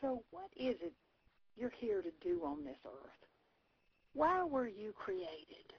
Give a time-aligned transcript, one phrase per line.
[0.00, 0.92] So what is it
[1.56, 3.26] you're here to do on this earth?
[4.12, 5.72] Why were you created?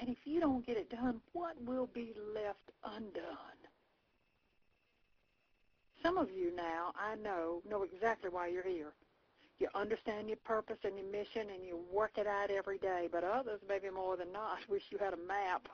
[0.00, 3.58] And if you don't get it done, what will be left undone?
[6.02, 8.92] Some of you now, I know, know exactly why you're here.
[9.58, 13.24] You understand your purpose and your mission and you work it out every day, but
[13.24, 15.68] others, maybe more than not, wish you had a map.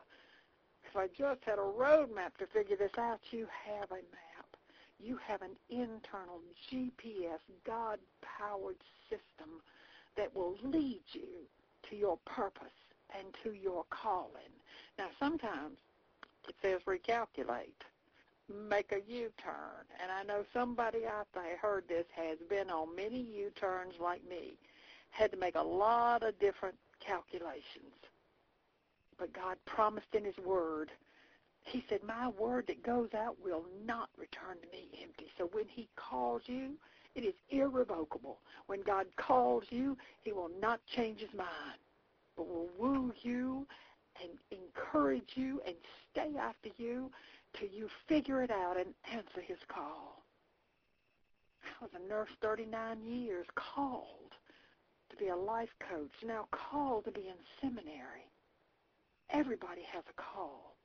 [0.88, 4.33] If I just had a road map to figure this out, you have a map.
[4.98, 8.76] You have an internal GPS, God-powered
[9.08, 9.60] system
[10.16, 11.46] that will lead you
[11.90, 12.66] to your purpose
[13.16, 14.52] and to your calling.
[14.98, 15.78] Now, sometimes
[16.48, 17.82] it says recalculate,
[18.68, 19.84] make a U-turn.
[20.02, 24.54] And I know somebody out there heard this has been on many U-turns like me,
[25.10, 27.94] had to make a lot of different calculations.
[29.18, 30.90] But God promised in his word,
[31.64, 35.26] he said, my word that goes out will not return to me empty.
[35.38, 36.72] So when he calls you,
[37.14, 38.38] it is irrevocable.
[38.66, 41.78] When God calls you, he will not change his mind
[42.36, 43.66] but will woo you
[44.20, 45.74] and encourage you and
[46.10, 47.10] stay after you
[47.58, 50.22] till you figure it out and answer his call.
[51.80, 54.32] I was a nurse 39 years, called
[55.10, 58.28] to be a life coach, now called to be in seminary.
[59.30, 60.76] Everybody has a call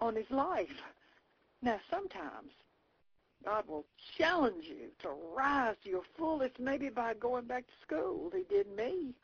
[0.00, 0.66] on his life.
[1.62, 2.50] Now, sometimes
[3.44, 3.84] God will
[4.16, 8.30] challenge you to rise to your fullest, maybe by going back to school.
[8.34, 9.14] He did me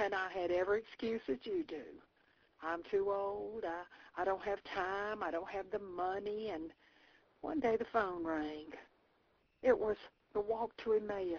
[0.00, 1.82] and I had every excuse that you do.
[2.62, 3.64] I'm too old.
[3.64, 3.82] I
[4.20, 5.22] I don't have time.
[5.22, 6.50] I don't have the money.
[6.52, 6.70] And
[7.40, 8.66] one day the phone rang.
[9.62, 9.96] It was
[10.34, 11.38] the walk to Emmaus.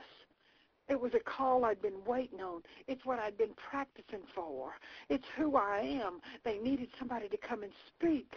[0.89, 2.63] It was a call I'd been waiting on.
[2.87, 4.73] It's what I'd been practicing for.
[5.07, 6.19] It's who I am.
[6.43, 8.33] They needed somebody to come and speak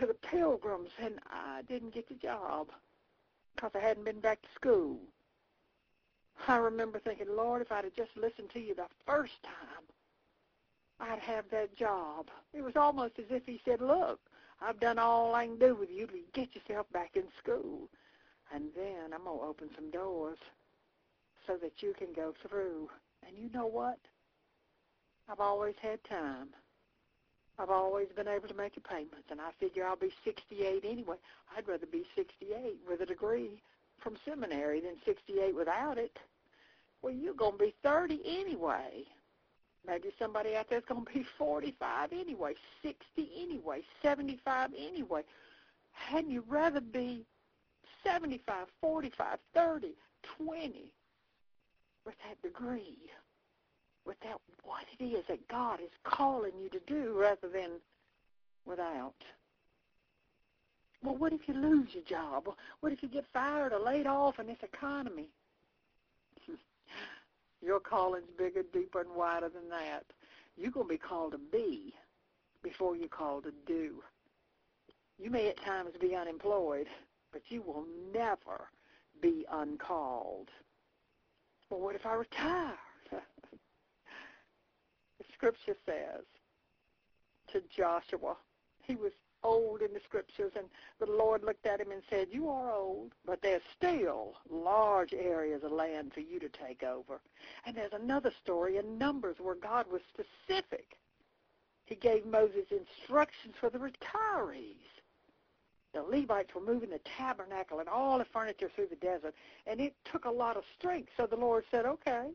[0.00, 2.68] to the pilgrims, and I didn't get the job
[3.54, 4.98] because I hadn't been back to school.
[6.48, 9.84] I remember thinking, Lord, if I'd have just listened to you the first time,
[10.98, 12.26] I'd have that job.
[12.52, 14.20] It was almost as if he said, look,
[14.60, 17.88] I've done all I can do with you to get yourself back in school.
[18.52, 20.38] And then I'm going to open some doors
[21.46, 22.88] so that you can go through.
[23.26, 23.98] And you know what?
[25.28, 26.48] I've always had time.
[27.58, 31.16] I've always been able to make the payments, and I figure I'll be 68 anyway.
[31.56, 33.62] I'd rather be 68 with a degree
[33.98, 36.16] from seminary than 68 without it.
[37.02, 39.04] Well, you're going to be 30 anyway.
[39.86, 42.98] Maybe somebody out there's going to be 45 anyway, 60
[43.40, 45.22] anyway, 75 anyway.
[45.92, 47.24] Hadn't you rather be
[48.04, 49.94] 75, 45, 30,
[50.38, 50.92] 20
[52.06, 53.10] with that degree,
[54.06, 57.72] with that what it is that God is calling you to do rather than
[58.64, 59.14] without?
[61.02, 62.48] Well, what if you lose your job?
[62.80, 65.28] What if you get fired or laid off in this economy?
[67.62, 70.04] Your calling's bigger, deeper, and wider than that.
[70.56, 71.92] You're going to be called to be
[72.62, 74.02] before you're called to do.
[75.18, 76.86] You may at times be unemployed,
[77.32, 78.68] but you will never
[79.20, 80.48] be uncalled.
[81.70, 82.74] Well, what if I retire?
[83.10, 83.24] the
[85.32, 86.24] scripture says
[87.52, 88.36] to Joshua,
[88.82, 89.12] he was
[89.42, 90.66] old in the scriptures, and
[90.98, 95.62] the Lord looked at him and said, you are old, but there's still large areas
[95.62, 97.20] of land for you to take over.
[97.64, 100.98] And there's another story in Numbers where God was specific.
[101.84, 104.95] He gave Moses instructions for the retirees.
[105.96, 109.34] The Levites were moving the tabernacle and all the furniture through the desert,
[109.66, 111.08] and it took a lot of strength.
[111.16, 112.28] So the Lord said, okay,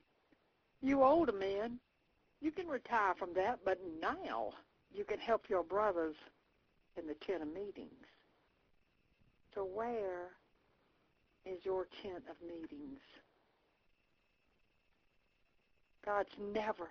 [0.82, 1.78] you older men,
[2.42, 4.54] you can retire from that, but now
[4.92, 6.16] you can help your brothers
[6.98, 8.08] in the tent of meetings.
[9.54, 10.32] So where
[11.46, 13.02] is your tent of meetings?
[16.04, 16.90] God's never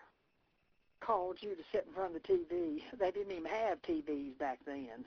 [1.01, 2.83] called you to sit in front of the TV.
[2.97, 5.05] They didn't even have TVs back then.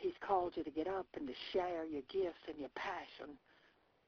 [0.00, 3.36] He's called you to get up and to share your gifts and your passion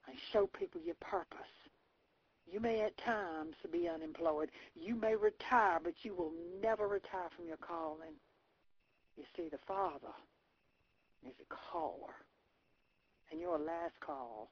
[0.09, 1.53] and show people your purpose.
[2.51, 4.51] You may at times be unemployed.
[4.75, 8.15] You may retire, but you will never retire from your calling.
[9.17, 10.13] You see, the Father
[11.27, 12.15] is a caller,
[13.31, 14.51] and your last call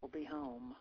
[0.00, 0.74] will be home.